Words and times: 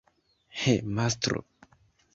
He, 0.61 0.75
mastro! 0.81 1.45